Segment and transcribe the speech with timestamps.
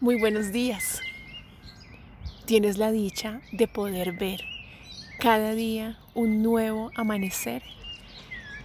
[0.00, 1.00] Muy buenos días.
[2.46, 4.40] Tienes la dicha de poder ver
[5.20, 7.62] cada día un nuevo amanecer.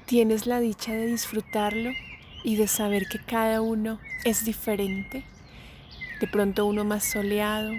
[0.05, 1.91] Tienes la dicha de disfrutarlo
[2.43, 5.23] y de saber que cada uno es diferente.
[6.19, 7.73] De pronto uno más soleado,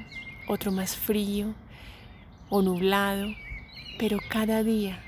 [0.48, 1.52] otro más frío
[2.50, 3.26] o nublado,
[3.98, 5.02] pero cada día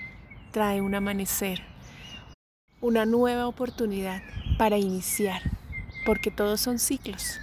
[0.50, 1.62] trae un amanecer,
[2.80, 4.20] una nueva oportunidad
[4.58, 5.42] para iniciar,
[6.04, 7.38] porque todos son ciclos.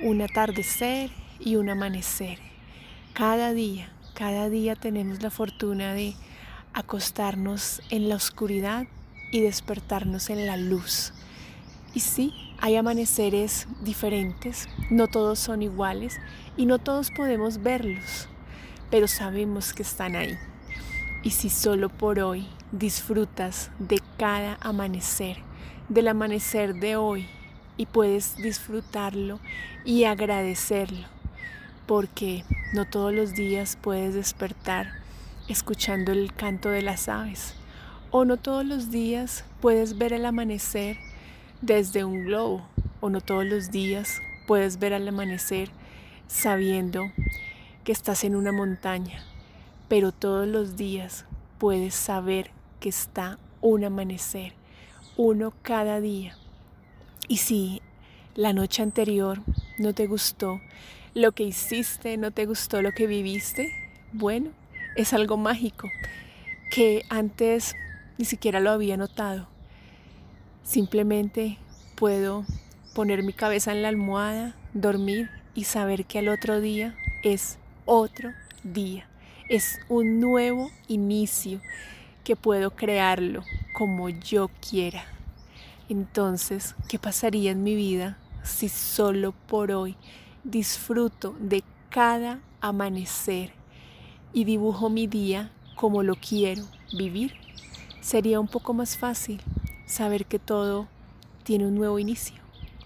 [0.00, 2.38] Un atardecer y un amanecer.
[3.12, 6.14] Cada día, cada día tenemos la fortuna de
[6.72, 8.86] acostarnos en la oscuridad
[9.30, 11.12] y despertarnos en la luz.
[11.94, 16.18] Y sí, hay amaneceres diferentes, no todos son iguales
[16.56, 18.28] y no todos podemos verlos,
[18.90, 20.36] pero sabemos que están ahí.
[21.22, 25.38] Y si solo por hoy disfrutas de cada amanecer,
[25.88, 27.26] del amanecer de hoy,
[27.76, 29.40] y puedes disfrutarlo
[29.84, 31.06] y agradecerlo,
[31.86, 34.92] porque no todos los días puedes despertar
[35.48, 37.54] escuchando el canto de las aves,
[38.10, 40.96] o no todos los días puedes ver el amanecer
[41.60, 42.66] desde un globo,
[43.00, 45.70] o no todos los días puedes ver el amanecer
[46.26, 47.10] sabiendo
[47.84, 49.22] que estás en una montaña,
[49.88, 51.26] pero todos los días
[51.58, 52.50] puedes saber
[52.80, 54.52] que está un amanecer,
[55.16, 56.36] uno cada día.
[57.28, 57.80] Y si
[58.34, 59.40] la noche anterior
[59.78, 60.60] no te gustó
[61.14, 63.72] lo que hiciste, no te gustó lo que viviste,
[64.12, 64.50] bueno,
[64.96, 65.88] es algo mágico
[66.70, 67.76] que antes
[68.18, 69.46] ni siquiera lo había notado.
[70.64, 71.58] Simplemente
[71.94, 72.44] puedo
[72.94, 78.32] poner mi cabeza en la almohada, dormir y saber que al otro día es otro
[78.62, 79.08] día.
[79.48, 81.60] Es un nuevo inicio
[82.24, 85.04] que puedo crearlo como yo quiera.
[85.88, 89.96] Entonces, ¿qué pasaría en mi vida si solo por hoy
[90.44, 93.52] disfruto de cada amanecer
[94.32, 96.64] y dibujo mi día como lo quiero
[96.96, 97.44] vivir?
[98.04, 99.40] sería un poco más fácil
[99.86, 100.88] saber que todo
[101.42, 102.36] tiene un nuevo inicio,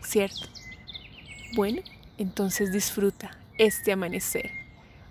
[0.01, 0.47] ¿cierto?
[1.57, 1.83] Bueno,
[2.19, 4.49] entonces disfruta este amanecer.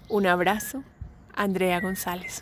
[0.08, 0.86] Un abrazo,
[1.36, 2.42] Andrea González.